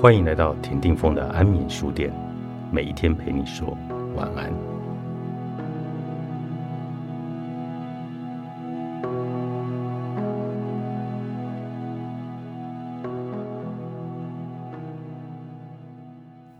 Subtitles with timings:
[0.00, 2.10] 欢迎来到田定峰的安眠书店，
[2.72, 3.76] 每一天陪你说
[4.16, 4.50] 晚安。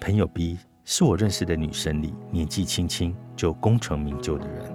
[0.00, 4.74] 朋友 B 是我认识的女生里年纪轻轻就功成名就的人，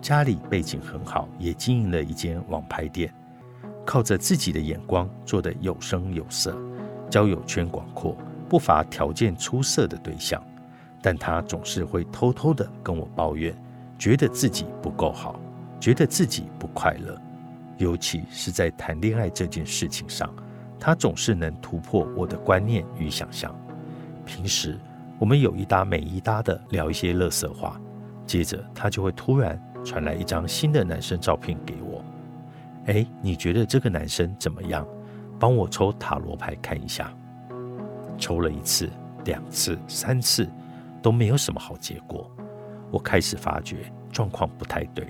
[0.00, 3.12] 家里背景很好，也经营了一间网拍店，
[3.84, 6.58] 靠着自己的眼光做得有声有色。
[7.10, 8.16] 交友圈广阔，
[8.48, 10.42] 不乏条件出色的对象，
[11.02, 13.54] 但他总是会偷偷的跟我抱怨，
[13.98, 15.38] 觉得自己不够好，
[15.80, 17.20] 觉得自己不快乐，
[17.78, 20.32] 尤其是在谈恋爱这件事情上，
[20.78, 23.54] 他总是能突破我的观念与想象。
[24.24, 24.78] 平时
[25.18, 27.80] 我们有一搭没一搭的聊一些乐色话，
[28.24, 32.04] 接着他就会突然传来一张新的男生照片给我。
[32.86, 34.86] 哎，你觉得这个男生怎么样？
[35.40, 37.10] 帮我抽塔罗牌看一下。
[38.18, 38.90] 抽了一次、
[39.24, 40.46] 两次、三次，
[41.00, 42.30] 都没有什么好结果。
[42.90, 45.06] 我开始发觉状况不太对。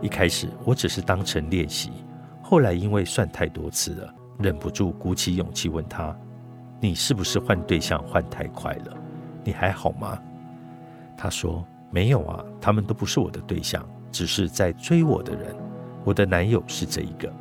[0.00, 1.90] 一开始我只是当成练习，
[2.40, 6.16] 后来因为算太多次了，忍不住鼓起勇气问他
[6.78, 8.96] ：“你是不是换对象换太快了？
[9.42, 10.16] 你还好吗？”
[11.18, 15.56] 他说：“没有啊，他们都不是我的对象，只是在追我的人。
[16.04, 17.32] 我的男友是这一个。”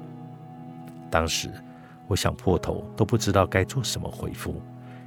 [1.12, 1.52] 当时。
[2.08, 4.62] 我想破头都不知道该做什么回复，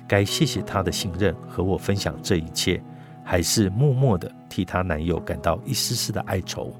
[0.08, 2.82] 该谢谢他的信任和我分享这一切，
[3.24, 6.72] 还是默默的替她男友感到一丝丝的哀愁，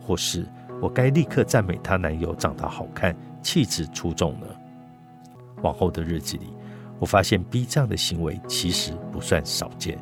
[0.00, 0.46] 或是
[0.82, 4.46] 我该立刻赞美她男友长得好看、气质出众呢？
[5.62, 6.52] 往后的日子里，
[6.98, 9.98] 我发现 B 这样的行为其实不算少见。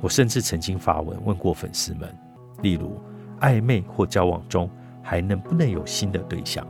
[0.00, 2.12] 我甚至曾经发文问过粉丝们，
[2.60, 3.00] 例如
[3.38, 4.68] 暧昧或交往中
[5.00, 6.66] 还能不能有新的对象？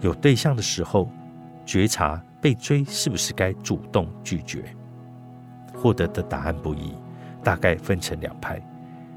[0.00, 1.10] 有对象的时候。
[1.64, 4.64] 觉察被追是不是该主动拒绝？
[5.74, 6.94] 获得的答案不一，
[7.42, 8.60] 大概分成两派。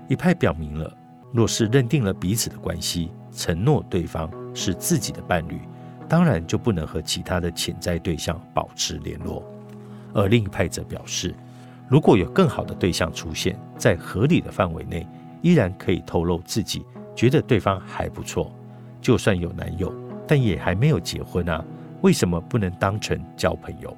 [0.08, 0.92] 一派表明了，
[1.32, 5.60] 若是认定了彼此的关系，承诺对方是自己的伴侣，
[6.08, 9.44] 当然就不能和其他的潜在对象保持联络。
[10.14, 11.36] 而另一派则表示，
[11.88, 15.06] 如果有更好的对象出现在合理的范围内，
[15.42, 16.86] 依然可以透露自己
[17.16, 18.52] 觉得对方还不错，
[19.00, 19.94] 就算有男友，
[20.26, 21.64] 但也还没有结婚啊。
[22.02, 23.96] 为什么不能当成交朋友？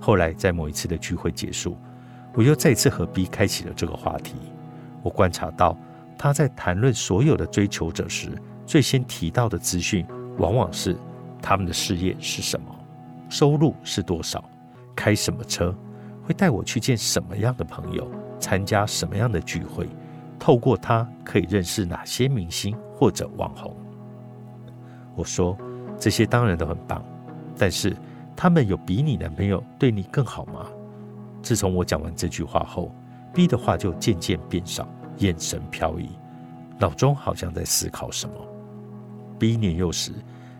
[0.00, 1.76] 后来在某一次的聚会结束，
[2.34, 4.34] 我又再次和 B 开启了这个话题。
[5.02, 5.76] 我观察到
[6.18, 8.30] 他在谈论所有的追求者时，
[8.66, 10.04] 最先提到的资讯
[10.36, 10.96] 往往是
[11.40, 12.66] 他们的事业是什么，
[13.28, 14.44] 收入是多少，
[14.96, 15.74] 开什么车，
[16.24, 18.10] 会带我去见什么样的朋友，
[18.40, 19.88] 参加什么样的聚会，
[20.38, 23.74] 透过他可以认识哪些明星或者网红。
[25.14, 25.56] 我说。
[26.04, 27.02] 这些当然都很棒，
[27.56, 27.96] 但是
[28.36, 30.66] 他们有比你男朋友对你更好吗？
[31.40, 32.94] 自从我讲完这句话后
[33.32, 36.10] ，B 的话就渐渐变少，眼神飘移，
[36.78, 38.34] 脑中好像在思考什么。
[39.38, 40.12] B 年幼时，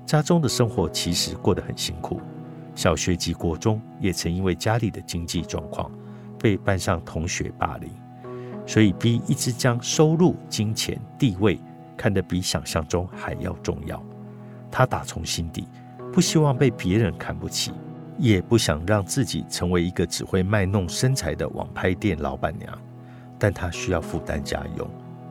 [0.06, 2.22] 家中的生活其实过得很辛苦，
[2.74, 5.92] 小学及国中也曾因为家里的经济状况，
[6.38, 7.90] 被班上同学霸凌，
[8.64, 11.60] 所以 B 一直将收入、金钱、地位
[11.98, 14.02] 看得比想象中还要重要。
[14.70, 15.66] 他打从心底
[16.12, 17.72] 不希望被别人看不起，
[18.18, 22.78] 也不想让自己成为一个只会卖弄身材的网拍店老板娘。
[23.38, 24.88] 但他需要负担家用，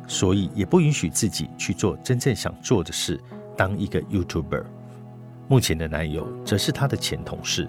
[0.08, 3.20] 所以也不允许自己去做真正想做的事，
[3.56, 4.64] 当一个 YouTuber。
[5.48, 7.68] 目前的男友则是他的前同事，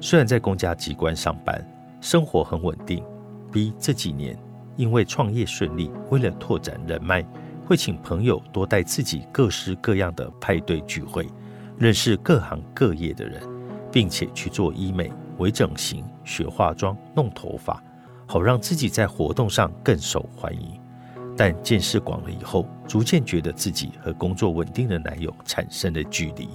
[0.00, 1.62] 虽然在公家机关上班，
[2.00, 3.04] 生活很稳定。
[3.52, 4.36] B 这几年
[4.76, 7.24] 因为创业顺利，为了拓展人脉。
[7.66, 11.26] 会请朋友多带自己各式各样的派对聚会，
[11.76, 13.42] 认识各行各业的人，
[13.90, 17.82] 并且去做医美、微整形、学化妆、弄头发，
[18.24, 20.80] 好让自己在活动上更受欢迎。
[21.36, 26.48] 但见识广了以后，逐渐觉得自己和工作稳定的男友产生了距离。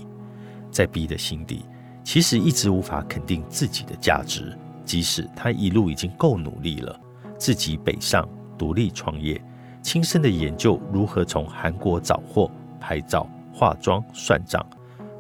[0.71, 1.65] 在 B 的心底，
[2.05, 6.97] 其实一直无法肯定自己的价值，即使他一路已经够努力了，
[7.37, 8.25] 自己北上
[8.57, 9.39] 独立创业。
[9.81, 12.49] 亲身的研究如何从韩国找货、
[12.79, 14.65] 拍照、化妆、算账，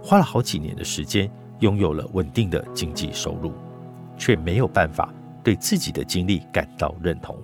[0.01, 1.29] 花了好几年的时间，
[1.59, 3.53] 拥有了稳定的经济收入，
[4.17, 5.13] 却没有办法
[5.43, 7.35] 对自己的经历感到认同、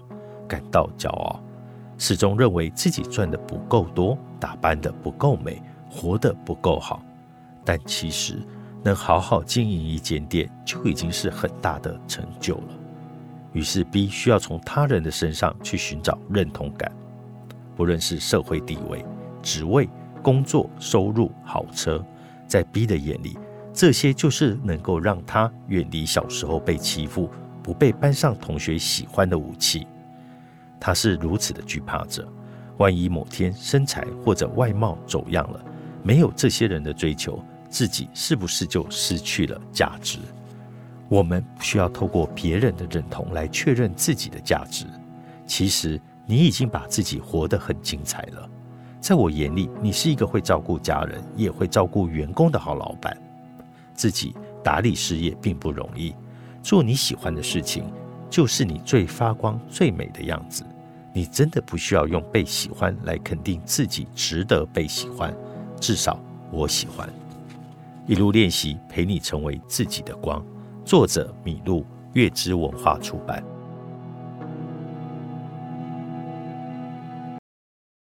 [0.48, 1.42] 感到骄傲，
[1.98, 7.02] 始终认为自己赚的不够多，打扮的不够美，活得不够好。
[7.66, 8.42] 但其实
[8.84, 12.70] 能好好经营一间店，就已经是很大的成就了。
[13.54, 16.92] 于是 B 需要从他人的身上去寻找认同感。
[17.78, 19.06] 不论是社会地位、
[19.44, 19.88] 职位、
[20.24, 22.04] 工作、收入、豪车，
[22.48, 23.38] 在 B 的眼里，
[23.72, 27.30] 这些就是能够让他远离小时候被欺负、
[27.62, 29.86] 不被班上同学喜欢的武器。
[30.80, 32.28] 他是如此的惧怕着，
[32.78, 35.64] 万一某天身材或者外貌走样了，
[36.02, 37.40] 没有这些人的追求，
[37.70, 40.18] 自己是不是就失去了价值？
[41.10, 44.86] 我们需要透过别人的认同来确认自己的价值。
[45.46, 48.50] 其实你已经把自己活得很精彩了。
[49.00, 53.18] 在我眼里，你是一个会照顾家人，也会照顾员工的好老板。
[53.94, 56.14] 自己打理事业并不容易，
[56.62, 57.86] 做你喜欢的事情，
[58.30, 60.66] 就是你最发光、最美的样子。
[61.14, 65.34] 你真的不需要用被喜欢来肯定自己值得被喜欢，
[65.80, 66.20] 至少
[66.52, 67.10] 我喜欢。
[68.06, 70.46] 一路练习，陪你成为自己的光。
[70.84, 73.44] 作者：米露，月之文化出版。